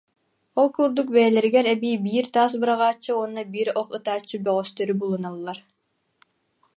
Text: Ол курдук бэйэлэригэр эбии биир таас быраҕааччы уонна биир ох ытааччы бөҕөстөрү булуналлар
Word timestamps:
Ол 0.59 0.67
курдук 0.75 1.07
бэйэлэригэр 1.15 1.65
эбии 1.75 1.97
биир 2.05 2.25
таас 2.33 2.53
быраҕааччы 2.61 3.11
уонна 3.15 3.43
биир 3.53 3.69
ох 3.81 3.87
ытааччы 3.97 4.35
бөҕөстөрү 4.45 4.93
булуналлар 4.99 5.59